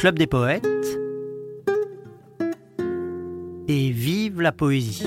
[0.00, 0.66] Club des poètes
[3.68, 5.06] et vive la poésie.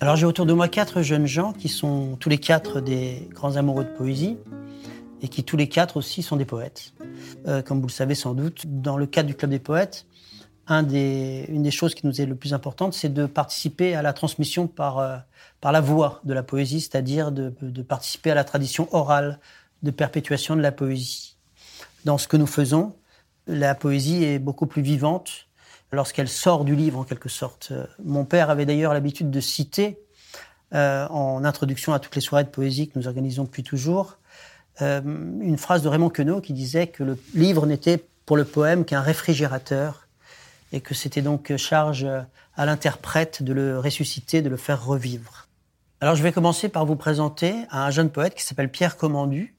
[0.00, 3.56] Alors j'ai autour de moi quatre jeunes gens qui sont tous les quatre des grands
[3.56, 4.36] amoureux de poésie
[5.22, 6.92] et qui tous les quatre aussi sont des poètes.
[7.46, 10.06] Euh, comme vous le savez sans doute, dans le cadre du Club des poètes,
[10.68, 14.66] une des choses qui nous est le plus importante, c'est de participer à la transmission
[14.66, 15.16] par, euh,
[15.62, 19.38] la voix de la poésie, c'est-à-dire de, de, participer à la tradition orale
[19.82, 21.36] de perpétuation de la poésie.
[22.04, 22.94] Dans ce que nous faisons,
[23.46, 25.48] la poésie est beaucoup plus vivante
[25.90, 27.72] lorsqu'elle sort du livre, en quelque sorte.
[28.02, 29.98] Mon père avait d'ailleurs l'habitude de citer,
[30.74, 34.18] euh, en introduction à toutes les soirées de poésie que nous organisons depuis toujours,
[34.82, 38.84] euh, une phrase de Raymond Queneau qui disait que le livre n'était pour le poème
[38.84, 40.03] qu'un réfrigérateur
[40.72, 42.06] et que c'était donc charge
[42.56, 45.48] à l'interprète de le ressusciter, de le faire revivre.
[46.00, 49.54] Alors je vais commencer par vous présenter un jeune poète qui s'appelle Pierre Commandu,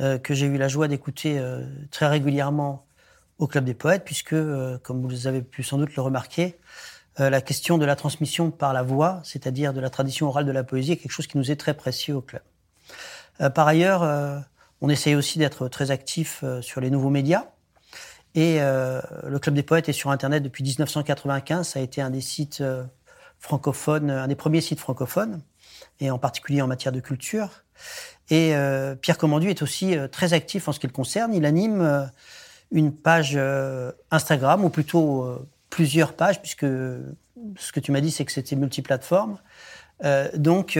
[0.00, 2.86] euh, que j'ai eu la joie d'écouter euh, très régulièrement
[3.38, 6.56] au Club des Poètes, puisque, euh, comme vous avez pu sans doute le remarquer,
[7.18, 10.64] la question de la transmission par la voix, c'est-à-dire de la tradition orale de la
[10.64, 12.40] poésie, est quelque chose qui nous est très précieux au Club.
[13.52, 14.46] par ailleurs,
[14.80, 17.44] on essaye aussi d'être très actif sur les nouveaux médias.
[18.34, 21.66] Et euh, le Club des Poètes est sur Internet depuis 1995.
[21.66, 22.84] Ça a été un des sites euh,
[23.38, 25.42] francophones, un des premiers sites francophones,
[25.98, 27.64] et en particulier en matière de culture.
[28.28, 31.34] Et euh, Pierre Commandu est aussi très actif en ce qui le concerne.
[31.34, 32.10] Il anime
[32.70, 33.38] une page
[34.10, 35.26] Instagram, ou plutôt
[35.68, 39.38] plusieurs pages, puisque ce que tu m'as dit, c'est que c'était multiplateforme.
[40.36, 40.78] donc,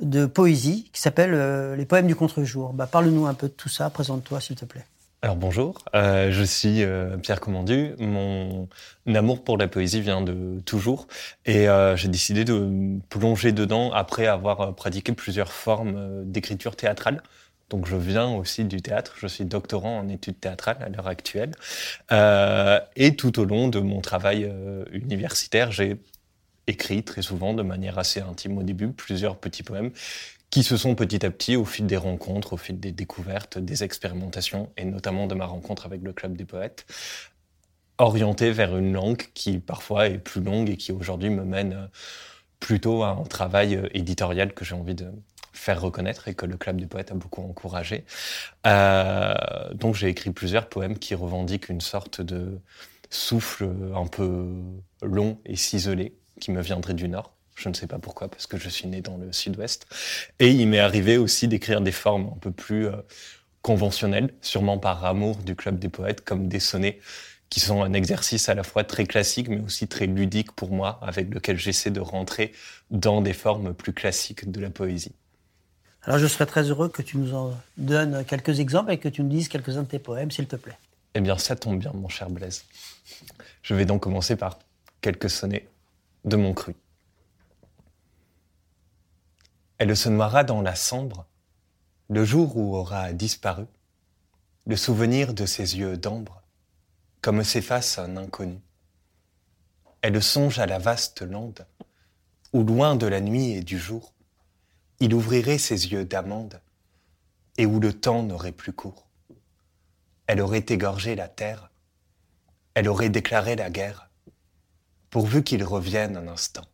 [0.00, 2.72] de poésie qui s'appelle Les poèmes du contre-jour.
[2.72, 4.86] Bah, Parle-nous un peu de tout ça, présente-toi s'il te plaît.
[5.24, 7.94] Alors bonjour, euh, je suis euh, Pierre Commandu.
[7.98, 8.68] Mon
[9.06, 11.06] amour pour la poésie vient de toujours
[11.46, 17.22] et euh, j'ai décidé de plonger dedans après avoir pratiqué plusieurs formes d'écriture théâtrale.
[17.70, 21.52] Donc je viens aussi du théâtre, je suis doctorant en études théâtrales à l'heure actuelle.
[22.94, 24.52] et tout au long de mon travail
[24.92, 25.96] universitaire, j'ai
[26.66, 29.90] écrit très souvent de manière assez intime au début plusieurs petits poèmes
[30.54, 33.82] qui se sont petit à petit, au fil des rencontres, au fil des découvertes, des
[33.82, 36.86] expérimentations, et notamment de ma rencontre avec le Club des Poètes,
[37.98, 41.90] orientés vers une langue qui parfois est plus longue et qui aujourd'hui me mène
[42.60, 45.10] plutôt à un travail éditorial que j'ai envie de
[45.52, 48.04] faire reconnaître et que le Club des Poètes a beaucoup encouragé.
[48.64, 49.34] Euh,
[49.74, 52.60] donc j'ai écrit plusieurs poèmes qui revendiquent une sorte de
[53.10, 54.52] souffle un peu
[55.02, 58.56] long et ciselé qui me viendrait du Nord je ne sais pas pourquoi, parce que
[58.56, 59.86] je suis né dans le sud-ouest.
[60.38, 62.96] Et il m'est arrivé aussi d'écrire des formes un peu plus euh,
[63.62, 67.00] conventionnelles, sûrement par amour du Club des Poètes, comme des sonnets,
[67.48, 70.98] qui sont un exercice à la fois très classique, mais aussi très ludique pour moi,
[71.02, 72.52] avec lequel j'essaie de rentrer
[72.90, 75.14] dans des formes plus classiques de la poésie.
[76.02, 79.22] Alors je serais très heureux que tu nous en donnes quelques exemples et que tu
[79.22, 80.76] nous dises quelques-uns de tes poèmes, s'il te plaît.
[81.14, 82.64] Eh bien, ça tombe bien, mon cher Blaise.
[83.62, 84.58] Je vais donc commencer par
[85.00, 85.68] quelques sonnets
[86.24, 86.74] de mon cru.
[89.78, 91.26] Elle se noiera dans la cendre,
[92.08, 93.66] le jour où aura disparu
[94.66, 96.42] le souvenir de ses yeux d'ambre,
[97.20, 98.60] comme s'efface un inconnu.
[100.00, 101.66] Elle songe à la vaste lande,
[102.52, 104.14] où loin de la nuit et du jour,
[105.00, 106.60] il ouvrirait ses yeux d'amande,
[107.58, 109.08] et où le temps n'aurait plus cours.
[110.28, 111.70] Elle aurait égorgé la terre,
[112.74, 114.08] elle aurait déclaré la guerre,
[115.10, 116.64] pourvu qu'il revienne un instant.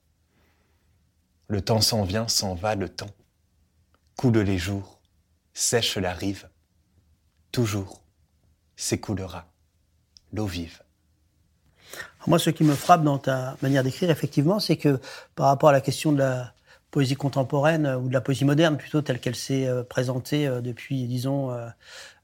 [1.50, 3.10] Le temps s'en vient, s'en va le temps.
[4.16, 5.00] Coule les jours,
[5.52, 6.48] sèche la rive.
[7.50, 8.04] Toujours
[8.76, 9.48] s'écoulera
[10.32, 10.80] l'eau vive.
[12.28, 15.00] Moi, ce qui me frappe dans ta manière d'écrire, effectivement, c'est que
[15.34, 16.54] par rapport à la question de la
[16.92, 21.04] poésie contemporaine, ou de la poésie moderne plutôt, telle qu'elle s'est euh, présentée euh, depuis,
[21.08, 21.50] disons,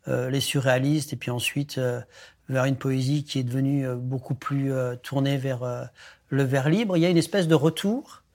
[0.07, 1.81] euh, les surréalistes, et puis ensuite
[2.49, 4.71] vers une poésie qui est devenue beaucoup plus
[5.03, 5.91] tournée vers
[6.29, 8.26] le vers libre, il y a une espèce de retour euh,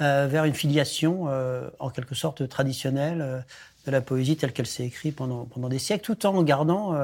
[0.00, 3.40] vers une filiation euh, en quelque sorte traditionnelle euh,
[3.86, 6.94] de la poésie telle qu'elle s'est écrite pendant, pendant des siècles, tout en gardant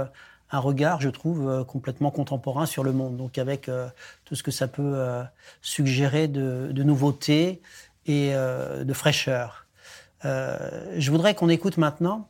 [0.50, 3.17] un regard, je trouve, complètement contemporain sur le monde.
[3.17, 3.70] Donc avec
[4.26, 5.02] tout ce que ça peut
[5.62, 7.62] suggérer de, de nouveauté
[8.05, 9.67] et de fraîcheur.
[10.23, 12.29] je voudrais qu'on écoute maintenant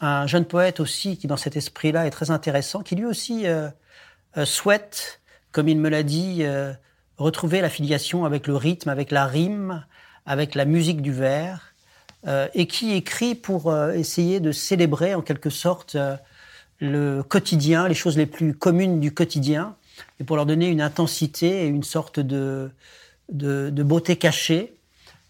[0.00, 3.44] un jeune poète aussi qui, dans cet esprit-là, est très intéressant, qui lui aussi
[4.44, 5.20] souhaite,
[5.50, 6.46] comme il me l'a dit,
[7.22, 9.84] retrouver la filiation avec le rythme, avec la rime,
[10.26, 11.74] avec la musique du vers,
[12.26, 16.16] euh, et qui écrit pour euh, essayer de célébrer en quelque sorte euh,
[16.78, 19.76] le quotidien, les choses les plus communes du quotidien,
[20.20, 22.70] et pour leur donner une intensité et une sorte de,
[23.30, 24.74] de, beauté cachée.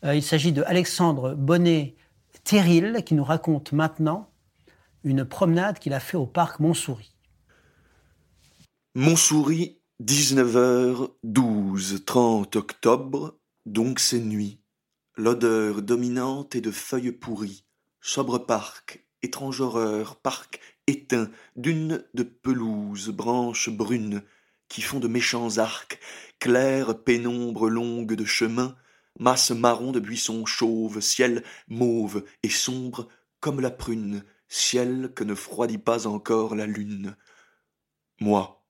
[0.05, 1.94] il s'agit de Alexandre Bonnet
[2.44, 4.31] Terril qui nous raconte maintenant
[5.05, 7.12] une promenade qu'il a fait au parc Montsouris.
[8.94, 14.59] Montsouris, 19h12, 30 octobre, donc c'est nuit.
[15.17, 17.65] L'odeur dominante est de feuilles pourries.
[18.01, 20.59] Sobre parc, étrange horreur, parc
[20.89, 24.25] éteint, dunes de pelouse, branches brunes,
[24.69, 26.01] qui font de méchants arcs,
[26.41, 28.75] claire pénombre longue de chemin,
[29.21, 33.07] masse marron de buissons chauves, ciel mauve et sombre
[33.39, 37.17] comme la prune, ciel que ne froidit pas encore la lune.
[38.19, 38.62] Moi,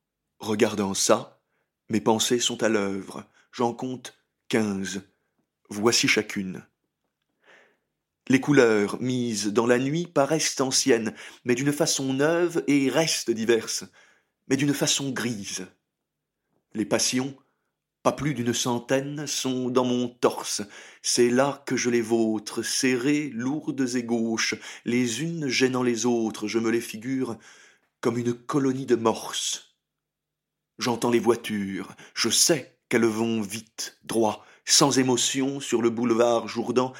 [0.42, 1.40] regardant ça,
[1.88, 4.18] mes pensées sont à l'œuvre, j'en compte
[4.48, 5.02] quinze.
[5.70, 6.66] Voici chacune.
[8.28, 13.84] Les couleurs mises dans la nuit paraissent anciennes, mais d'une façon neuve et restent diverses,
[14.48, 15.66] mais d'une façon grise.
[16.74, 17.36] Les passions,
[18.02, 20.62] pas plus d'une centaine, sont dans mon torse.
[21.02, 26.48] C'est là que je les vôtre, serrées, lourdes et gauches, les unes gênant les autres,
[26.48, 27.38] je me les figure
[28.00, 29.71] comme une colonie de morses.
[30.78, 36.92] J'entends les voitures, je sais qu'elles vont vite, droit, sans émotion sur le boulevard Jourdan,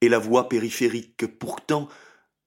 [0.00, 1.26] et la voie périphérique.
[1.38, 1.88] Pourtant,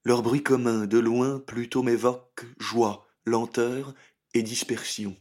[0.04, 3.94] leur bruit commun de loin plutôt m'évoque joie, lenteur
[4.34, 5.16] et dispersion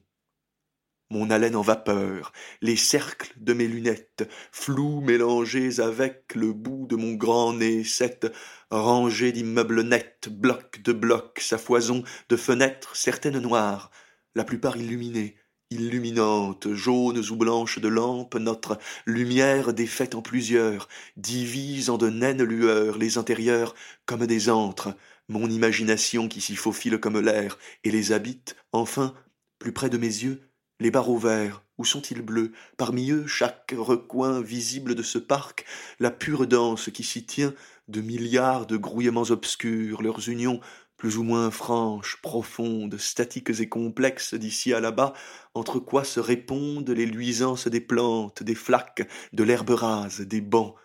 [1.13, 2.33] mon haleine en vapeur,
[2.63, 8.33] les cercles de mes lunettes, flous mélangés avec le bout de mon grand nez, cette
[8.71, 13.91] rangée d'immeubles nets, blocs de blocs, sa foison de fenêtres, certaines noires,
[14.35, 15.37] la plupart illuminées,
[15.81, 22.43] illuminantes, jaunes ou blanches de lampes, notre lumière défaite en plusieurs, divise en de naines
[22.43, 23.75] lueurs, les intérieurs
[24.07, 24.95] comme des antres,
[25.29, 29.15] mon imagination qui s'y faufile comme l'air, et les habite, enfin,
[29.59, 30.43] plus près de mes yeux,
[30.81, 32.53] les barreaux verts, où sont-ils bleus?
[32.77, 35.65] Parmi eux, chaque recoin visible de ce parc,
[36.01, 37.55] la pure danse qui s'y tient,
[37.89, 40.61] de milliards de grouillements obscurs, leurs unions
[41.03, 45.15] plus ou moins franches, profondes, statiques et complexes d'ici à là-bas,
[45.53, 50.77] entre quoi se répondent les luisances des plantes, des flaques, de l'herbe rase, des bancs.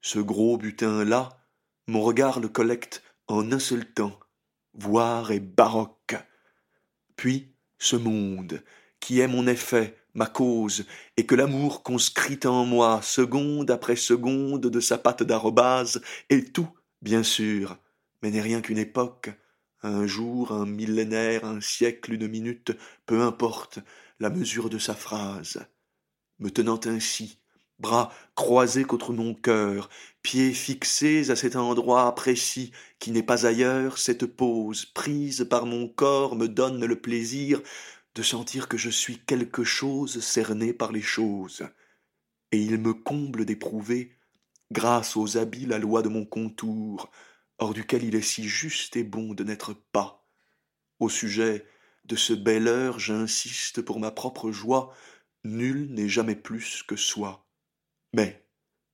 [0.00, 1.28] Ce gros butin-là,
[1.88, 4.18] mon regard le collecte en un seul temps,
[4.72, 6.16] voir et baroque.
[7.16, 8.62] Puis ce monde,
[8.98, 10.86] qui est mon effet, ma cause,
[11.18, 16.70] et que l'amour conscrit en moi, seconde après seconde de sa patte d'arrobase, est tout,
[17.02, 17.76] bien sûr,
[18.22, 19.28] mais n'est rien qu'une époque,
[19.82, 22.72] un jour, un millénaire, un siècle, une minute,
[23.06, 23.78] peu importe
[24.18, 25.66] la mesure de sa phrase.
[26.38, 27.38] Me tenant ainsi,
[27.78, 29.88] bras croisés contre mon cœur,
[30.22, 35.88] pieds fixés à cet endroit précis qui n'est pas ailleurs, cette pose prise par mon
[35.88, 37.62] corps me donne le plaisir
[38.14, 41.62] de sentir que je suis quelque chose cerné par les choses,
[42.52, 44.16] et il me comble d'éprouver,
[44.72, 47.10] grâce aux habits, la loi de mon contour,
[47.60, 50.26] hors duquel il est si juste et bon de n'être pas.
[50.98, 51.64] Au sujet
[52.04, 54.94] de ce bel heure, j'insiste pour ma propre joie,
[55.44, 57.46] nul n'est jamais plus que soi.
[58.12, 58.44] Mais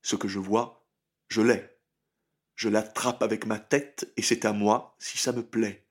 [0.02, 0.86] ce que je vois,
[1.28, 1.70] je l'ai.
[2.54, 5.86] Je l'attrape avec ma tête, et c'est à moi si ça me plaît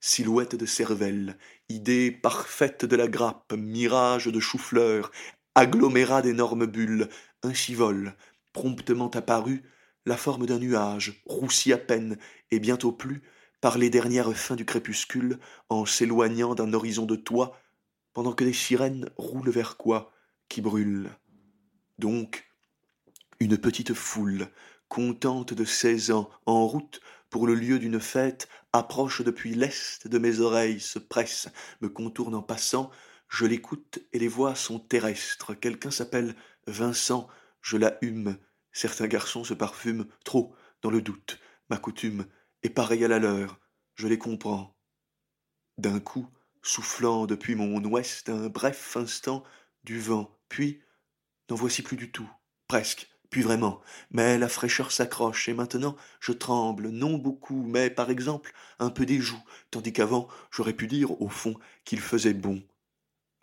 [0.00, 1.36] silhouette de cervelle,
[1.68, 5.10] idée parfaite de la grappe, mirage de chou-fleur,
[5.54, 7.08] agglomérat d'énormes bulles,
[7.42, 8.14] ainsi vole,
[8.52, 9.62] promptement apparu,
[10.08, 12.18] la forme d'un nuage, roussi à peine,
[12.50, 13.22] et bientôt plus,
[13.60, 15.38] par les dernières fins du crépuscule,
[15.68, 17.60] en s'éloignant d'un horizon de toit,
[18.14, 20.12] pendant que des sirènes roulent vers quoi
[20.48, 21.10] qui brûle.
[21.98, 22.50] Donc,
[23.38, 24.48] une petite foule,
[24.88, 27.00] contente de seize ans, en route
[27.30, 31.48] pour le lieu d'une fête, approche depuis l'est de mes oreilles, se presse,
[31.82, 32.90] me contourne en passant,
[33.28, 35.52] je l'écoute et les voix sont terrestres.
[35.52, 36.34] Quelqu'un s'appelle
[36.66, 37.28] Vincent,
[37.60, 38.38] je la hume.
[38.78, 41.40] Certains garçons se parfument trop, dans le doute.
[41.68, 42.26] Ma coutume
[42.62, 43.58] est pareille à la leur,
[43.96, 44.78] je les comprends.
[45.78, 46.28] D'un coup,
[46.62, 49.42] soufflant depuis mon ouest un bref instant
[49.82, 50.80] du vent, puis
[51.50, 52.30] n'en voici plus du tout,
[52.68, 53.80] presque, puis vraiment,
[54.12, 59.06] mais la fraîcheur s'accroche, et maintenant je tremble, non beaucoup, mais par exemple un peu
[59.06, 59.42] des joues,
[59.72, 62.62] tandis qu'avant j'aurais pu dire au fond qu'il faisait bon.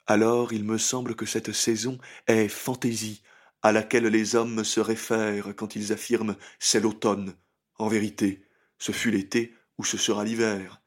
[0.07, 3.21] Alors il me semble que cette saison est fantaisie,
[3.65, 7.33] à laquelle les hommes se réfèrent quand ils affirment c'est l'automne.
[7.79, 8.45] En vérité,
[8.77, 10.83] ce fut l'été ou ce sera l'hiver.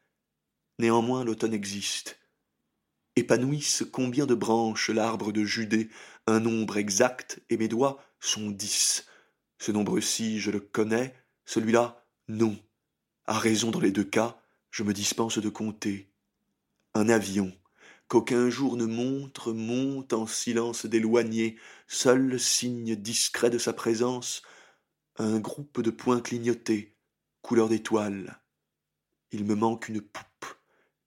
[0.77, 2.21] Néanmoins l'automne existe.
[3.17, 5.89] Épanouissent combien de branches l'arbre de Judée,
[6.25, 9.05] un nombre exact, et mes doigts sont dix.
[9.57, 12.57] Ce nombre-ci, je le connais, celui-là, non.
[13.25, 16.13] À raison dans les deux cas, je me dispense de compter.
[16.93, 17.51] Un avion,
[18.09, 24.41] qu'aucun jour ne montre, monte en silence d'éloigné, seul signe discret de sa présence,
[25.17, 26.95] un groupe de points clignotés,
[27.41, 28.41] couleur d'étoile.
[29.31, 30.25] Il me manque une poupe,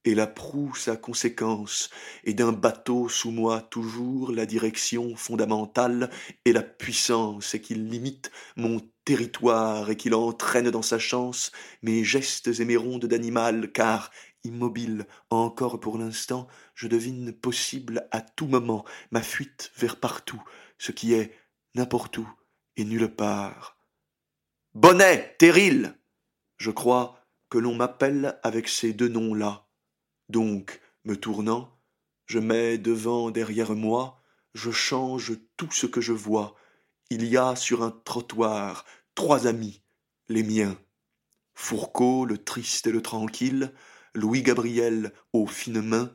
[0.05, 1.91] et la proue sa conséquence,
[2.23, 6.09] et d'un bateau sous moi toujours la direction fondamentale
[6.45, 11.51] et la puissance, et qu'il limite mon territoire, et qu'il entraîne dans sa chance
[11.83, 14.13] mes gestes et mes rondes d'animal, car,
[14.45, 20.43] immobile encore pour l'instant, je devine possible à tout moment ma fuite vers partout,
[20.79, 21.37] ce qui est
[21.75, 22.29] n'importe où
[22.77, 23.77] et nulle part.
[24.75, 25.95] Bonnet, Terril
[26.57, 27.19] Je crois
[27.51, 29.69] que l'on m'appelle avec ces deux noms-là.
[30.29, 31.79] Donc, me tournant,
[32.27, 34.23] je mets devant derrière moi,
[34.55, 36.55] je change tout ce que je vois.
[37.11, 39.83] Il y a sur un trottoir trois amis,
[40.29, 40.79] les miens.
[41.55, 43.75] Fourcault, le triste et le tranquille,
[44.15, 46.15] Louis Gabriel aux fines mains,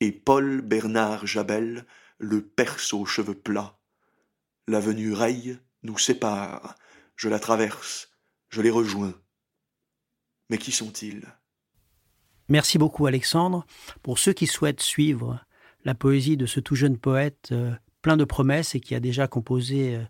[0.00, 1.86] et Paul Bernard Jabel,
[2.18, 3.78] le perse aux cheveux plats.
[4.68, 6.76] L'avenue Reille nous sépare,
[7.16, 8.10] je la traverse,
[8.48, 9.14] je les rejoins.
[10.50, 11.26] Mais qui sont-ils?
[12.48, 13.64] Merci beaucoup Alexandre.
[14.02, 15.44] Pour ceux qui souhaitent suivre
[15.84, 17.72] la poésie de ce tout jeune poète euh,
[18.02, 20.04] plein de promesses et qui a déjà composé euh,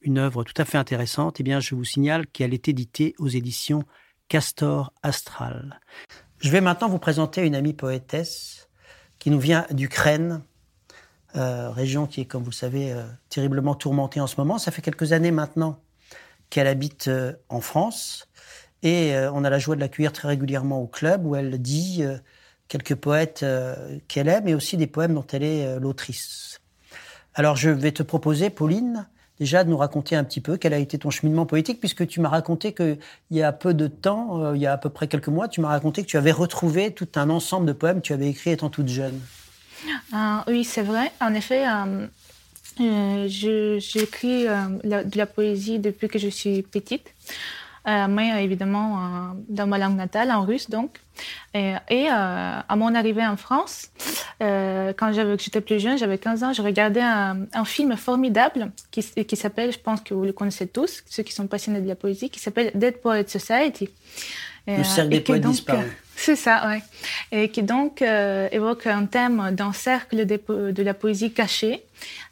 [0.00, 3.28] une œuvre tout à fait intéressante, eh bien je vous signale qu'elle est éditée aux
[3.28, 3.84] éditions
[4.28, 5.80] Castor Astral.
[6.40, 8.68] Je vais maintenant vous présenter une amie poétesse
[9.18, 10.42] qui nous vient d'Ukraine,
[11.36, 12.94] euh, région qui est, comme vous le savez,
[13.28, 14.58] terriblement tourmentée en ce moment.
[14.58, 15.80] Ça fait quelques années maintenant
[16.50, 17.10] qu'elle habite
[17.48, 18.28] en France.
[18.82, 21.98] Et euh, on a la joie de l'accueillir très régulièrement au club où elle dit
[22.02, 22.18] euh,
[22.68, 26.60] quelques poètes euh, qu'elle aime et aussi des poèmes dont elle est l'autrice.
[27.34, 29.08] Alors je vais te proposer, Pauline,
[29.40, 32.20] déjà de nous raconter un petit peu quel a été ton cheminement poétique, puisque tu
[32.20, 32.98] m'as raconté qu'il
[33.30, 35.68] y a peu de temps, il y a à peu près quelques mois, tu m'as
[35.68, 38.70] raconté que tu avais retrouvé tout un ensemble de poèmes que tu avais écrits étant
[38.70, 39.20] toute jeune.
[40.46, 41.12] oui, c'est vrai.
[41.20, 41.64] En effet,
[42.78, 47.14] j'écris de la poésie depuis que je suis petite.
[47.86, 49.00] Euh, mais évidemment euh,
[49.48, 50.98] dans ma langue natale, en russe donc.
[51.54, 53.90] Et, et euh, à mon arrivée en France,
[54.40, 59.36] quand j'étais plus jeune, j'avais 15 ans, je regardais un, un film formidable qui, qui
[59.36, 62.30] s'appelle, je pense que vous le connaissez tous, ceux qui sont passionnés de la poésie,
[62.30, 63.88] qui s'appelle Dead Poets Society.
[64.66, 65.86] Le cercle des poètes disparus.
[66.20, 66.78] C'est ça, oui.
[67.30, 71.84] Et qui donc euh, évoque un thème d'un cercle de, la poésie cachée,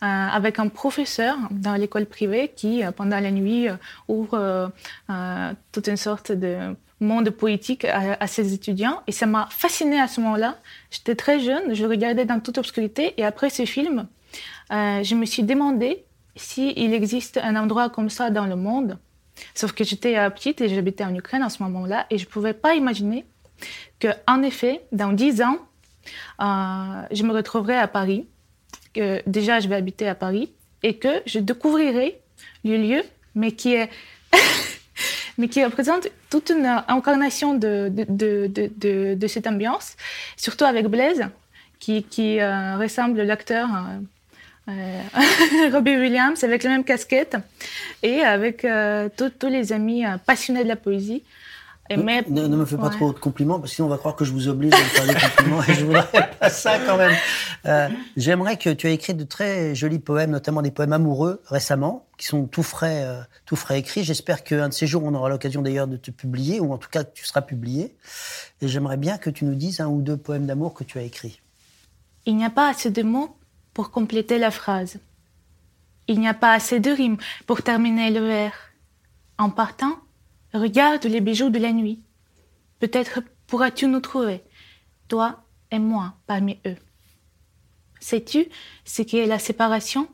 [0.03, 3.69] euh, avec un professeur dans l'école privée qui, euh, pendant la nuit,
[4.09, 4.73] ouvre
[5.71, 9.03] toute une sorte de monde poétique à, ses étudiants.
[9.07, 10.59] Et ça m'a fascinée à ce moment-là.
[10.91, 13.15] J'étais très jeune, je regardais dans toute obscurité.
[13.19, 14.09] Et après ce film,
[14.71, 18.99] je me suis demandé s'il existe un endroit comme ça dans le monde.
[19.55, 22.55] Sauf que j'étais petite et j'habitais en Ukraine en ce moment-là et je ne pouvais
[22.55, 23.25] pas imaginer
[23.99, 25.59] que, en effet, dans dix ans,
[26.41, 28.27] euh, je me retrouverai à Paris,
[28.95, 32.19] que déjà je vais habiter à Paris, et que je découvrirai
[32.65, 33.03] le lieu,
[33.35, 33.91] mais qui est
[35.39, 39.97] mais qui représente toute une incarnation de, de, de, cette ambiance,
[40.37, 41.27] surtout avec Blaise,
[41.79, 43.69] qui, qui euh, ressemble l'acteur
[44.69, 47.37] euh, euh Robbie Williams, avec la même casquette,
[48.03, 48.67] et avec
[49.17, 51.23] tous les amis passionnés de la poésie.
[51.91, 54.33] Ne, me fais pas trop de compliments, parce que sinon on va croire que je
[54.33, 57.15] vous oblige à me faire des compliments, et je voudrais pas ça quand même.
[57.67, 62.07] Euh, J'aimerais que tu aies écrit de très jolis poèmes, notamment des poèmes amoureux récemment,
[62.17, 64.05] qui sont tout frais, euh, tout frais écrits.
[64.05, 66.91] J'espère qu'un de ces jours, on aura l'occasion d'ailleurs de te publier, ou en tout
[66.91, 67.95] cas que tu seras publié.
[68.61, 71.03] Et j'aimerais bien que tu nous dises un ou deux poèmes d'amour que tu as
[71.03, 71.41] écrits.
[72.25, 73.37] Il n'y a pas assez de mots
[73.73, 74.99] pour compléter la phrase.
[76.09, 78.53] Il n'y a pas assez de rimes pour terminer le vers.
[79.39, 79.99] En partant,
[80.57, 82.03] Regarde les bijoux de la nuit.
[82.79, 84.43] Peut-être pourras-tu nous trouver,
[85.07, 86.77] toi et moi, parmi eux.
[88.01, 88.47] Sais-tu
[88.85, 90.09] ce qu'est la séparation?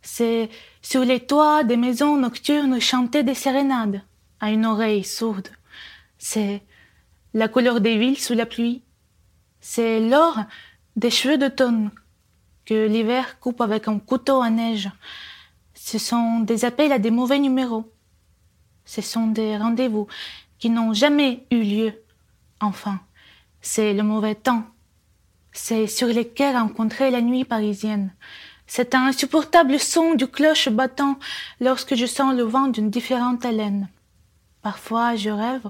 [0.00, 0.48] C'est
[0.80, 4.00] sur les toits des maisons nocturnes chanter des sérénades
[4.40, 5.48] à une oreille sourde.
[6.16, 6.62] C'est
[7.34, 8.82] la couleur des villes sous la pluie.
[9.60, 10.38] C'est l'or
[10.96, 11.90] des cheveux d'automne
[12.64, 14.88] que l'hiver coupe avec un couteau à neige.
[15.74, 17.92] Ce sont des appels à des mauvais numéros.
[18.86, 20.06] Ce sont des rendez-vous
[20.58, 21.92] qui n'ont jamais eu lieu.
[22.60, 23.00] Enfin,
[23.60, 24.64] c'est le mauvais temps.
[25.52, 28.14] C'est sur les quais rencontrés la nuit parisienne.
[28.66, 31.18] C'est un insupportable son du cloche battant
[31.60, 33.88] lorsque je sens le vent d'une différente haleine.
[34.62, 35.68] Parfois, je rêve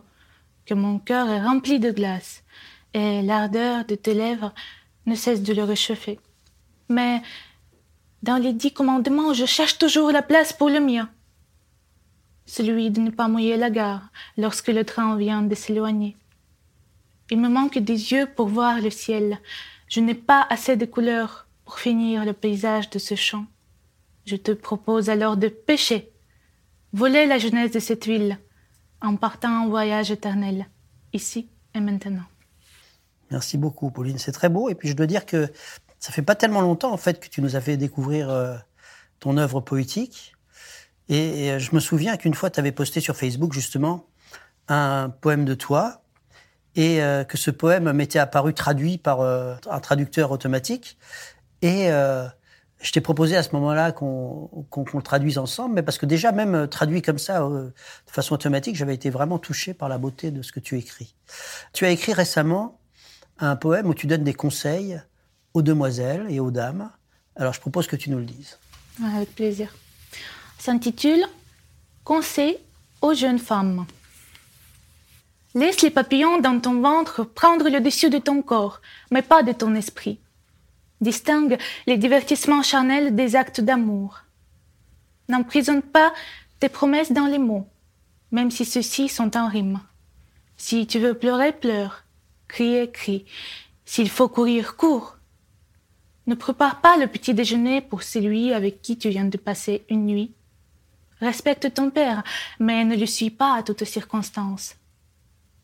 [0.67, 2.43] que mon cœur est rempli de glace
[2.95, 4.53] et l'ardeur de tes lèvres
[5.07, 6.19] ne cesse de le réchauffer.
[6.89, 7.23] Mais
[8.23, 11.09] dans les dix commandements, je cherche toujours la place pour le mien
[12.47, 16.17] celui de ne pas mouiller la gare lorsque le train vient de s'éloigner.
[17.31, 19.41] Il me manque des yeux pour voir le ciel.
[19.89, 23.47] Je n'ai pas assez de couleurs pour finir le paysage de ce champ.
[24.25, 26.11] Je te propose alors de pêcher,
[26.93, 28.39] voler la jeunesse de cette ville,
[29.03, 30.67] en partant en voyage éternel,
[31.13, 32.25] ici et maintenant.
[33.31, 34.19] Merci beaucoup, Pauline.
[34.19, 34.69] C'est très beau.
[34.69, 35.49] Et puis, je dois dire que
[35.99, 38.57] ça fait pas tellement longtemps, en fait, que tu nous as fait découvrir euh,
[39.19, 40.36] ton œuvre poétique.
[41.09, 44.07] Et, euh, je me souviens qu'une fois, tu avais posté sur Facebook, justement,
[44.69, 46.03] un poème de toi.
[46.75, 50.99] Et euh, que ce poème m'était apparu traduit par un traducteur automatique.
[51.63, 56.33] Et je t'ai proposé à ce moment-là qu'on le traduise ensemble, mais parce que déjà,
[56.33, 57.73] même traduit comme ça, de
[58.07, 61.15] façon automatique, j'avais été vraiment touché par la beauté de ce que tu écris.
[61.73, 62.79] Tu as écrit récemment
[63.39, 65.01] un poème où tu donnes des conseils
[65.55, 66.91] aux demoiselles et aux dames.
[67.35, 68.59] Alors je propose que tu nous le dises.
[69.03, 69.75] Avec plaisir.
[70.59, 71.25] S'intitule
[72.05, 72.59] Conseil
[73.03, 73.87] aux jeunes femmes.
[75.55, 79.53] Laisse les papillons dans ton ventre prendre le dessus de ton corps, mais pas de
[79.53, 80.19] ton esprit.
[81.01, 84.21] Distingue les divertissements charnels des actes d'amour.
[85.29, 86.13] N'emprisonne pas
[86.61, 87.67] tes promesses dans les mots,
[88.33, 89.81] même si ceux-ci sont en rime.
[90.57, 92.05] Si tu veux pleurer, pleure.
[92.49, 93.25] Crier, crie.
[93.85, 95.17] S'il faut courir, cours.
[96.27, 100.07] Ne prépare pas le petit déjeuner pour celui avec qui tu viens de passer une
[100.07, 100.36] nuit.
[101.21, 102.23] Respecte ton père,
[102.59, 104.77] mais ne le suis pas à toutes circonstances.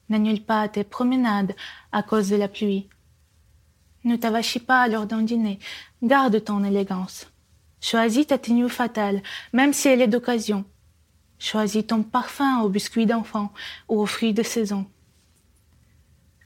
[0.09, 1.55] N'annule pas tes promenades
[1.93, 2.89] à cause de la pluie.
[4.05, 5.59] Ne t'avachis pas lors d'un dîner.
[6.03, 7.27] Garde ton élégance.
[7.81, 10.65] Choisis ta tenue fatale, même si elle est d'occasion.
[11.39, 13.53] Choisis ton parfum aux biscuits d'enfant
[13.89, 14.87] ou aux fruits de saison.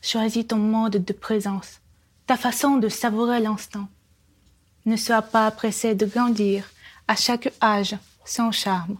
[0.02, 1.80] Choisis ton mode de présence,
[2.26, 3.88] ta façon de savourer l'instant.
[4.84, 6.70] Ne sois pas pressé de grandir,
[7.08, 7.96] à chaque âge,
[8.26, 8.96] son charme.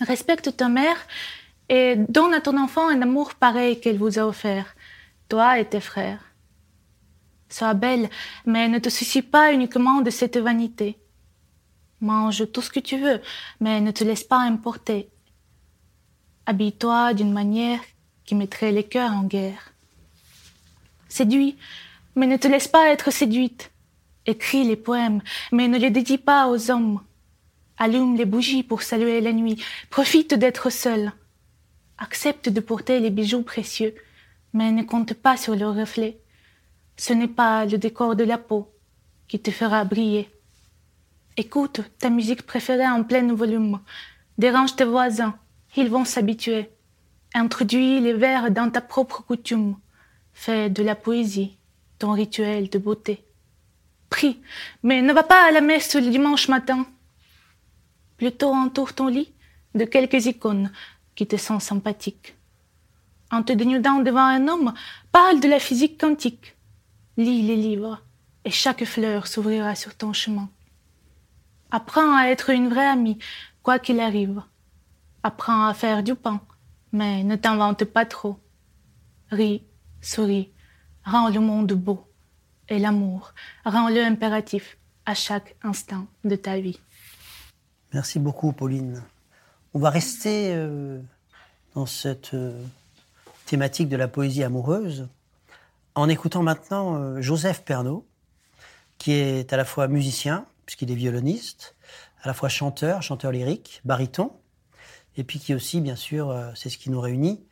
[0.00, 0.96] Respecte ta mère
[1.68, 4.74] et donne à ton enfant un amour pareil qu'elle vous a offert,
[5.28, 6.24] toi et tes frères.
[7.48, 8.10] Sois belle,
[8.44, 10.98] mais ne te soucie pas uniquement de cette vanité.
[12.00, 13.20] Mange tout ce que tu veux,
[13.60, 15.08] mais ne te laisse pas importer.
[16.44, 17.80] Habille-toi d'une manière
[18.24, 19.72] qui mettrait les cœurs en guerre.
[21.08, 21.56] Séduis,
[22.14, 23.70] mais ne te laisse pas être séduite.
[24.26, 27.00] Écris les poèmes, mais ne les dédie pas aux hommes.
[27.78, 29.62] Allume les bougies pour saluer la nuit.
[29.90, 31.12] Profite d'être seul.
[31.98, 33.94] Accepte de porter les bijoux précieux,
[34.52, 36.18] mais ne compte pas sur leur reflet.
[36.96, 38.72] Ce n'est pas le décor de la peau
[39.28, 40.30] qui te fera briller.
[41.36, 43.80] Écoute ta musique préférée en plein volume.
[44.38, 45.38] Dérange tes voisins,
[45.76, 46.70] ils vont s'habituer.
[47.34, 49.76] Introduis les vers dans ta propre coutume.
[50.32, 51.58] Fais de la poésie
[51.98, 53.24] ton rituel de beauté.
[54.08, 54.40] Prie,
[54.82, 56.86] mais ne va pas à la messe le dimanche matin.
[58.16, 59.32] Plutôt entoure ton lit
[59.74, 60.72] de quelques icônes
[61.14, 62.34] qui te sont sympathiques.
[63.30, 64.72] En te dénudant devant un homme,
[65.12, 66.56] parle de la physique quantique.
[67.16, 68.02] Lis les livres
[68.44, 70.48] et chaque fleur s'ouvrira sur ton chemin.
[71.70, 73.18] Apprends à être une vraie amie,
[73.62, 74.42] quoi qu'il arrive.
[75.22, 76.40] Apprends à faire du pain,
[76.92, 78.38] mais ne t'invente pas trop.
[79.30, 79.64] Ris
[80.00, 80.52] souris,
[81.04, 82.06] rends le monde beau.
[82.68, 83.32] Et l'amour,
[83.64, 86.80] rend-le impératif à chaque instant de ta vie.
[87.96, 89.02] Merci beaucoup, Pauline.
[89.72, 91.00] On va rester euh,
[91.74, 92.62] dans cette euh,
[93.46, 95.08] thématique de la poésie amoureuse
[95.94, 98.06] en écoutant maintenant euh, Joseph Pernaud,
[98.98, 101.74] qui est à la fois musicien, puisqu'il est violoniste,
[102.22, 104.30] à la fois chanteur, chanteur lyrique, baryton,
[105.16, 107.46] et puis qui aussi, bien sûr, c'est ce qui nous réunit,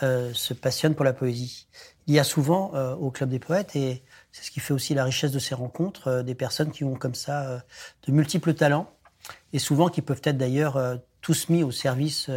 [0.00, 1.66] se passionne pour la poésie
[2.06, 5.04] il y a souvent au Club des Poètes, et c'est ce qui fait aussi la
[5.04, 7.62] richesse de ces rencontres, des personnes qui ont comme ça
[8.06, 8.90] de multiples talents,
[9.52, 10.80] et souvent qui peuvent être d'ailleurs
[11.20, 12.30] tous mis au service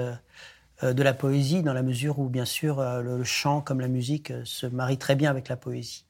[0.82, 4.66] de la poésie, dans la mesure où, bien sûr, le chant comme la musique se
[4.66, 6.06] marient très bien avec la poésie.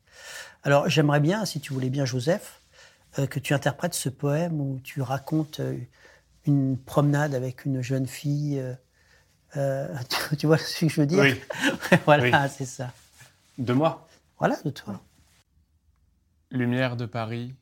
[0.63, 2.61] Alors j'aimerais bien, si tu voulais bien, Joseph,
[3.29, 5.61] que tu interprètes ce poème où tu racontes
[6.45, 8.63] une promenade avec une jeune fille.
[9.53, 11.19] tu, vois ce que je veux dire?
[11.19, 11.39] Oui.
[12.05, 12.91] voilà, c'est ça.
[13.57, 14.07] De moi?
[14.39, 14.99] Voilà, de toi.
[16.49, 17.55] Lumière de Paris,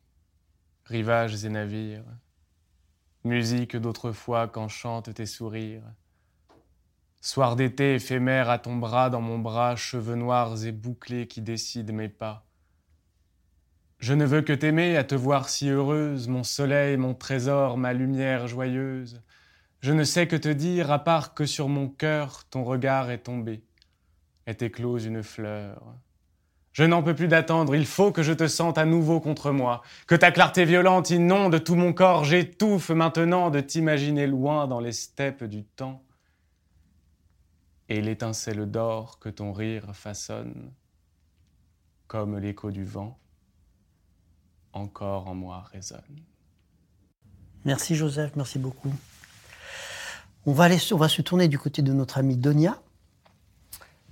[0.84, 2.04] rivages et navires,
[3.24, 5.84] musique d'autrefois qu'enchantent tes sourires.
[7.20, 11.94] Soir d'été éphémère à ton bras, dans mon bras, cheveux noirs et bouclés qui décident
[11.94, 12.44] mes pas.
[13.98, 17.92] Je ne veux que t'aimer, à te voir si heureuse, mon soleil, mon trésor, ma
[17.92, 19.22] lumière joyeuse.
[19.80, 23.24] Je ne sais que te dire, à part que sur mon cœur ton regard est
[23.24, 23.62] tombé
[24.46, 25.94] est éclose une fleur.
[26.72, 29.82] Je n'en peux plus d'attendre, il faut que je te sente à nouveau contre moi,
[30.06, 34.92] que ta clarté violente inonde tout mon corps, j'étouffe maintenant de t'imaginer loin dans les
[34.92, 36.02] steppes du temps.
[37.90, 40.72] Et l'étincelle d'or que ton rire façonne,
[42.06, 43.18] comme l'écho du vent,
[44.72, 46.00] encore en moi résonne.
[47.64, 48.92] Merci Joseph, merci beaucoup.
[50.46, 52.80] On va, se tourner du côté de notre amie Donia,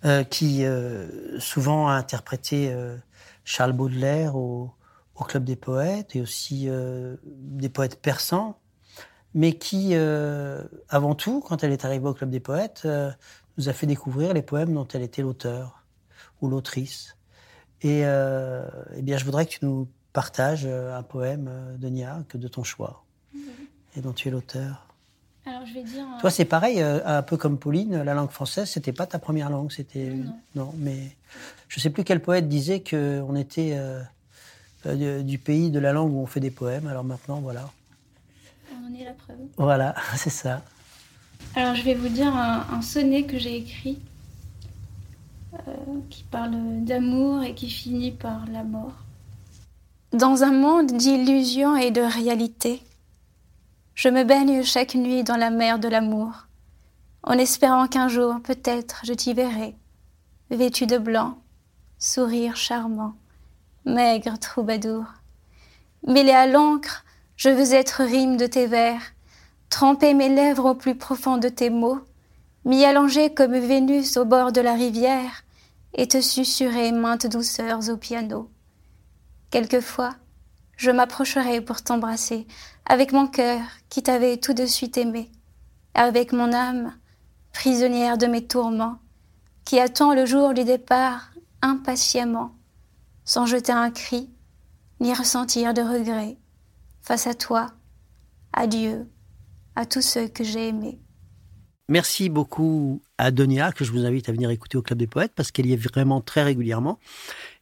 [0.07, 2.97] euh, qui euh, souvent a interprété euh,
[3.45, 4.73] Charles Baudelaire au,
[5.15, 6.69] au, Club des poètes et aussi
[7.27, 8.59] des poètes persans,
[9.35, 9.95] mais qui,
[10.89, 12.89] avant tout, quand elle est arrivée au Club des poètes,
[13.59, 15.85] nous a fait découvrir les poèmes dont elle était l'auteur
[16.41, 17.17] ou l'autrice.
[17.83, 22.65] Et eh bien, je voudrais que tu nous partages un poème, Donia, que de ton
[22.65, 23.05] choix,
[23.97, 24.90] et dont tu es l'auteur.
[25.47, 26.05] Alors, je vais dire.
[26.21, 29.49] Toi, c'est pareil, euh, un peu comme Pauline, la langue française, c'était pas ta première
[29.51, 30.13] langue, c'était.
[30.55, 30.73] Non.
[30.77, 31.17] mais
[31.69, 34.03] je sais plus quel poète disait qu'on était euh,
[34.87, 36.87] euh, du pays de la langue où on fait des poèmes.
[36.89, 37.71] Alors maintenant, voilà.
[38.73, 39.37] On en est la preuve.
[39.57, 40.63] Voilà, c'est ça.
[41.57, 43.99] Alors, je vais vous dire un, sonnet que j'ai écrit
[46.11, 46.53] qui parle
[46.85, 48.93] d'amour et qui finit par la mort.
[50.13, 52.83] Dans un monde d'illusions et de réalité,
[54.01, 56.47] je me baigne chaque nuit dans la mer de l'amour,
[57.23, 59.77] en espérant qu'un jour, peut-être, je t'y verrai,
[60.49, 61.37] vêtu de blanc,
[61.99, 63.13] sourire charmant,
[63.85, 65.05] maigre troubadour.
[66.07, 67.05] Mêlé à l'encre,
[67.37, 69.03] je veux être rime de tes vers,
[69.69, 72.01] tremper mes lèvres au plus profond de tes mots,
[72.65, 75.43] m'y allonger comme Vénus au bord de la rivière,
[75.93, 78.51] et te susurrer maintes douceurs au piano.
[79.51, 80.15] Quelquefois,
[80.79, 82.47] je m'approcherai pour t'embrasser,
[82.91, 85.31] avec mon cœur qui t'avait tout de suite aimé,
[85.95, 86.93] avec mon âme,
[87.53, 88.99] prisonnière de mes tourments,
[89.65, 91.31] qui attend le jour du départ
[91.63, 92.57] impatiemment,
[93.25, 94.29] sans jeter un cri,
[94.99, 96.37] ni ressentir de regret,
[97.01, 97.69] face à toi,
[98.53, 99.09] à Dieu,
[99.77, 100.99] à tous ceux que j'ai aimés.
[101.89, 105.33] Merci beaucoup à Donia, que je vous invite à venir écouter au Club des Poètes,
[105.37, 106.99] parce qu'elle y est vraiment très régulièrement.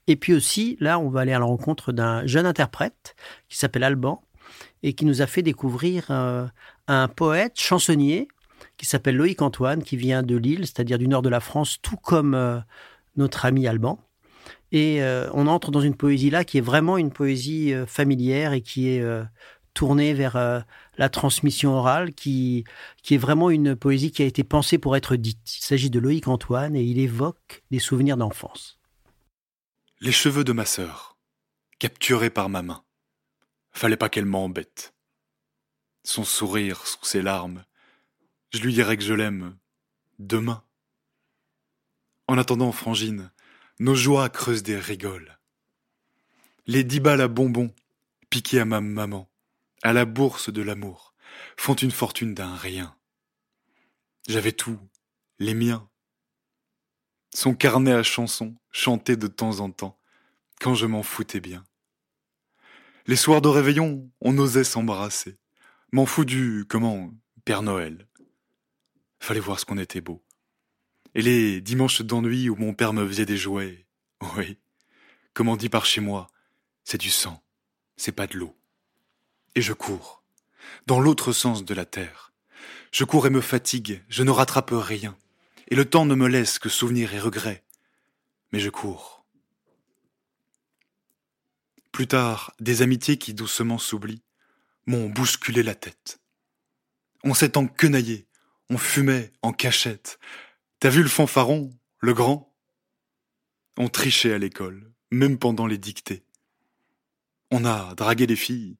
[0.07, 3.15] Et puis aussi, là, on va aller à la rencontre d'un jeune interprète
[3.51, 4.23] qui s'appelle Alban
[4.83, 6.47] et qui nous a fait découvrir euh,
[6.87, 8.29] un poète chansonnier
[8.77, 11.97] qui s'appelle Loïc Antoine, qui vient de Lille, c'est-à-dire du nord de la France, tout
[11.97, 12.59] comme euh,
[13.17, 13.99] notre ami Alban.
[14.71, 18.61] Et euh, on entre dans une poésie là qui est vraiment une poésie familière et
[18.61, 19.03] qui est
[19.73, 20.65] tournée vers
[20.99, 22.65] la transmission orale, qui,
[23.03, 25.57] qui est vraiment une poésie qui a été pensée pour être dite.
[25.59, 28.79] Il s'agit de Loïc Antoine et il évoque des souvenirs d'enfance.
[30.01, 31.17] Les cheveux de ma sœur,
[31.79, 32.83] capturés par ma main.
[33.79, 34.93] Fallait pas qu'elle m'embête.
[36.03, 37.65] Son sourire sous ses larmes,
[38.51, 39.57] je lui dirai que je l'aime
[40.19, 40.65] demain.
[42.27, 43.31] En attendant, Frangine,
[43.79, 45.39] nos joies creusent des rigoles.
[46.67, 47.73] Les dix balles à bonbons,
[48.31, 49.31] piquées à ma maman,
[49.85, 51.15] à la bourse de l'amour,
[51.57, 52.97] font une fortune d'un rien.
[54.27, 54.81] J'avais tout,
[55.39, 55.89] les miens,
[57.33, 59.97] son carnet à chansons, chanté de temps en temps,
[60.59, 61.65] quand je m'en foutais bien.
[63.09, 65.39] Les soirs de réveillon, on osait s'embrasser.
[65.93, 67.11] M'en fous du, comment,
[67.45, 68.07] Père Noël.
[69.19, 70.23] Fallait voir ce qu'on était beau.
[71.15, 73.87] Et les dimanches d'ennui où mon père me faisait des jouets,
[74.37, 74.59] oui,
[75.33, 76.29] comme on dit par chez moi,
[76.85, 77.43] c'est du sang,
[77.97, 78.55] c'est pas de l'eau.
[79.55, 80.23] Et je cours,
[80.87, 82.33] dans l'autre sens de la terre.
[82.93, 85.17] Je cours et me fatigue, je ne rattrape rien
[85.69, 87.65] et le temps ne me laisse que souvenirs et regrets.
[88.53, 89.18] Mais je cours.
[91.93, 94.23] Plus tard, des amitiés qui doucement s'oublient
[94.87, 96.21] m'ont bousculé la tête.
[97.25, 98.29] On s'est enquenaillé,
[98.71, 100.19] on fumait en cachette.
[100.81, 102.55] T'as vu le fanfaron, le grand?
[103.77, 106.25] On trichait à l'école, même pendant les dictées.
[107.51, 108.79] On a dragué les filles,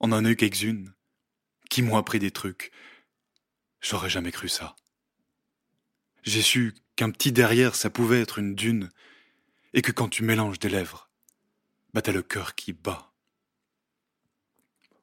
[0.00, 0.92] on en a eu quelques-unes,
[1.70, 2.72] qui m'ont appris des trucs.
[3.80, 4.76] J'aurais jamais cru ça.
[6.22, 8.90] J'ai su qu'un petit derrière, ça pouvait être une dune,
[9.72, 11.10] et que quand tu mélanges des lèvres,
[12.02, 13.12] t'as le cœur qui bat.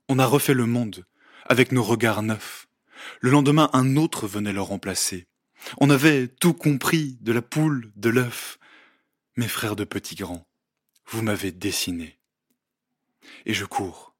[0.07, 1.05] On a refait le monde,
[1.45, 2.67] avec nos regards neufs.
[3.19, 5.27] Le lendemain, un autre venait le remplacer.
[5.79, 8.59] On avait tout compris de la poule, de l'œuf.
[9.37, 10.47] Mes frères de petits grands,
[11.07, 12.19] vous m'avez dessiné.
[13.45, 14.15] Et je cours,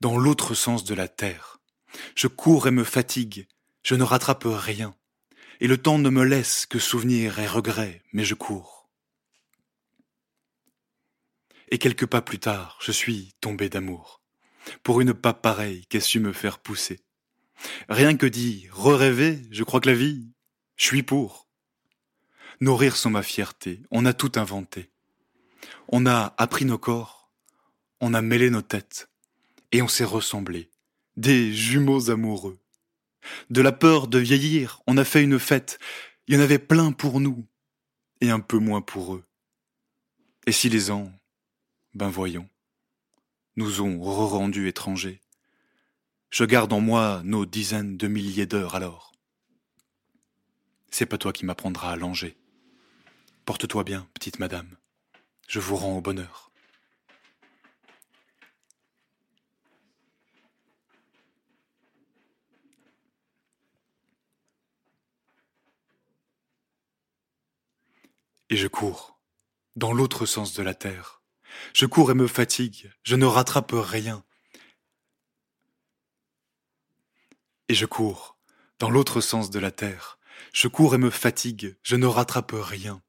[0.00, 1.60] dans l'autre sens de la terre.
[2.14, 3.46] Je cours et me fatigue,
[3.82, 4.94] je ne rattrape rien
[5.60, 8.83] et le temps ne me laisse que souvenirs et regrets, mais je cours.
[11.70, 14.20] Et quelques pas plus tard, je suis tombé d'amour,
[14.82, 17.00] pour une pas pareille qu'elle su me faire pousser?
[17.88, 20.28] Rien que dit, re-rêver, je crois que la vie,
[20.76, 21.48] je suis pour.
[22.60, 24.90] Nos rires sont ma fierté, on a tout inventé.
[25.88, 27.30] On a appris nos corps,
[28.00, 29.08] on a mêlé nos têtes,
[29.72, 30.70] et on s'est ressemblés,
[31.16, 32.58] des jumeaux amoureux.
[33.50, 35.78] De la peur de vieillir, on a fait une fête.
[36.26, 37.46] Il y en avait plein pour nous,
[38.20, 39.24] et un peu moins pour eux.
[40.46, 41.10] Et si les ans,
[41.94, 42.48] ben voyons,
[43.56, 45.20] nous ont re-rendus étrangers,
[46.30, 49.12] je garde en moi nos dizaines de milliers d'heures alors.
[50.90, 52.36] c'est pas toi qui m'apprendras à langer.
[53.44, 54.76] Porte-toi bien, petite madame.
[55.48, 56.50] Je vous rends au bonheur.
[68.50, 69.18] Et je cours,
[69.76, 71.23] dans l'autre sens de la terre.
[71.72, 74.24] Je cours et me fatigue, je ne rattrape rien.
[77.68, 78.36] Et je cours,
[78.78, 80.18] dans l'autre sens de la terre.
[80.52, 83.02] Je cours et me fatigue, je ne rattrape rien.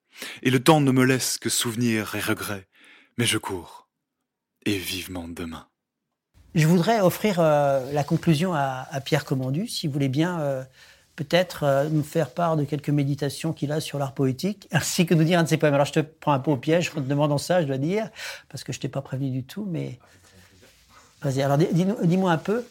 [0.44, 2.68] Et le temps ne me laisse que souvenirs et regrets.
[3.18, 3.88] Mais je cours,
[4.66, 5.68] et vivement demain.
[6.56, 10.64] Je voudrais offrir euh, la conclusion à, Pierre Commandu, si vous voulez bien euh,
[11.16, 15.14] peut-être euh, nous faire part de quelques méditations qu'il a sur l'art poétique, ainsi que
[15.14, 15.74] nous dire un de ses poèmes.
[15.74, 18.10] Alors je te prends un peu au piège en te demandant ça, je dois dire,
[18.50, 20.00] parce que je t'ai pas prévenu du tout, mais
[21.22, 21.42] vas-y.
[21.42, 22.66] Alors dis-moi un peu,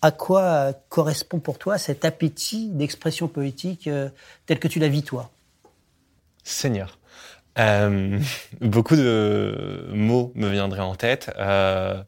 [0.00, 3.90] à quoi correspond pour toi cet appétit d'expression poétique
[4.46, 5.30] tel que tu la vis toi?
[6.44, 6.98] Seigneur.
[7.58, 8.18] Euh,
[8.60, 11.30] beaucoup de mots me viendraient en tête.
[11.38, 12.02] Euh,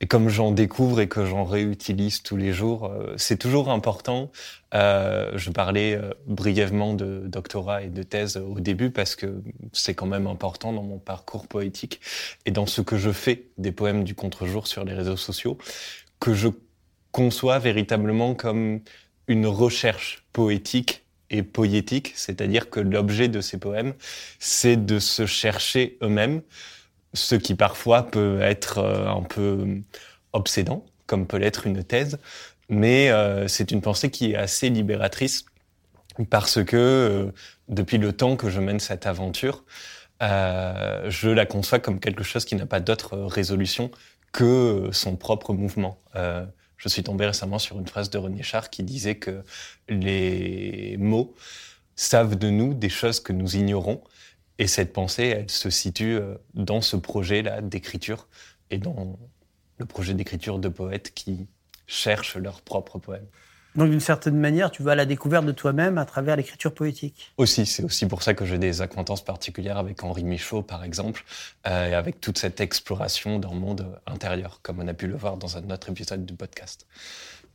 [0.00, 4.30] et comme j'en découvre et que j'en réutilise tous les jours, euh, c'est toujours important.
[4.72, 10.26] je parlais brièvement de doctorat et de thèse au début parce que c'est quand même
[10.26, 12.00] important dans mon parcours poétique
[12.44, 15.56] et dans ce que je fais des poèmes du contre-jour sur les réseaux sociaux,
[16.20, 16.48] que je
[17.10, 18.80] conçois véritablement comme
[19.28, 23.94] une recherche poétique et poétique, c'est-à-dire que l'objet de ces poèmes,
[24.38, 26.42] c'est de se chercher eux-mêmes,
[27.16, 29.82] ce qui parfois peut être euh, un peu
[30.32, 32.18] obsédant, comme peut l'être une thèse,
[32.68, 35.46] mais euh, c'est une pensée qui est assez libératrice
[36.30, 37.32] parce que euh,
[37.68, 39.64] depuis le temps que je mène cette aventure,
[40.20, 43.90] je la conçois comme quelque chose qui n'a pas d'autre résolution
[44.32, 45.98] que son propre mouvement.
[46.14, 49.42] Je suis tombé récemment sur une phrase de René Char qui disait que
[49.90, 51.34] les mots
[51.96, 54.02] savent de nous des choses que nous ignorons.
[54.58, 58.26] Et cette pensée, elle se situe euh, dans ce projet-là d'écriture
[58.70, 59.18] et dans
[59.78, 61.46] le projet d'écriture de poètes qui
[61.86, 63.26] cherchent leurs propres poèmes.
[63.76, 67.32] Donc d'une certaine manière, tu vas à la découverte de toi-même à travers l'écriture poétique.
[67.36, 71.24] Aussi, c'est aussi pour ça que j'ai des acquaintances particulières avec Henri Michaud, par exemple,
[71.66, 75.36] euh, et avec toute cette exploration d'un monde intérieur, comme on a pu le voir
[75.36, 76.86] dans un autre épisode du podcast.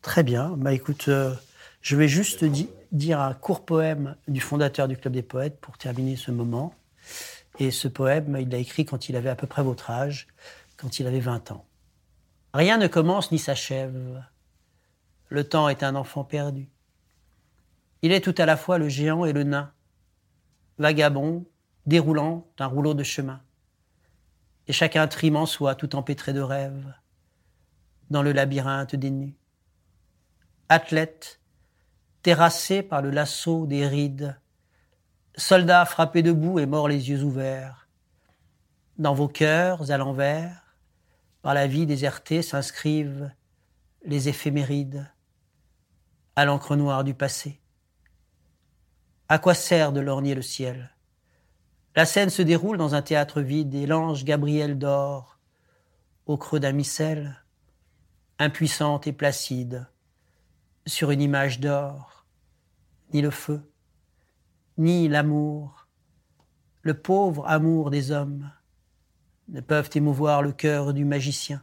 [0.04, 0.54] Très bien.
[0.58, 1.34] Bah écoute, euh,
[1.82, 2.46] je vais juste
[2.92, 6.76] dire un court poème du fondateur du Club des Poètes pour terminer ce moment.
[7.60, 10.28] Et ce poème, il l'a écrit quand il avait à peu près votre âge,
[10.78, 11.66] quand il avait 20 ans.
[12.54, 14.24] Rien ne commence ni s'achève
[15.32, 16.68] le temps est un enfant perdu.
[18.02, 19.72] Il est tout à la fois le géant et le nain,
[20.78, 21.46] vagabond,
[21.86, 23.42] déroulant un rouleau de chemin.
[24.68, 26.94] Et chacun trime en soi tout empêtré de rêves,
[28.10, 29.34] dans le labyrinthe des nus.
[30.68, 31.40] Athlète,
[32.24, 34.38] terrassé par le lasso des rides,
[35.42, 37.88] soldat frappé debout et mort les yeux ouverts.
[38.98, 40.76] Dans vos cœurs, à l'envers,
[41.42, 43.32] par la vie désertée s'inscrivent
[44.06, 45.12] les éphémérides
[46.36, 47.60] à l'encre noire du passé.
[49.30, 50.96] À quoi sert de lorgner le ciel?
[51.96, 55.40] La scène se déroule dans un théâtre vide et l'ange Gabriel dort
[56.28, 57.44] au creux d'un missel,
[58.38, 59.88] impuissante et placide,
[60.86, 62.26] sur une image d'or.
[63.12, 63.71] Ni le feu,
[64.82, 65.88] ni l'amour,
[66.82, 68.50] le pauvre amour des hommes,
[69.50, 71.62] ne peuvent émouvoir le cœur du magicien.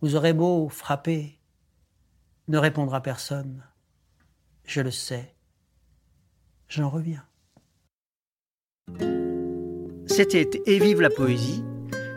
[0.00, 1.38] Vous aurez beau frapper,
[2.48, 3.62] ne répondra personne.
[4.64, 5.34] Je le sais.
[6.68, 7.26] J'en reviens.
[10.06, 11.62] C'était Et vive la poésie,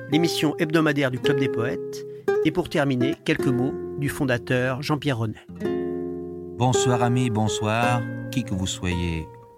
[0.10, 2.06] l'émission hebdomadaire du Club des poètes.
[2.46, 5.46] Et pour terminer, quelques mots du fondateur Jean-Pierre Renet.
[6.58, 9.28] Bonsoir amis, bonsoir, qui que vous soyez,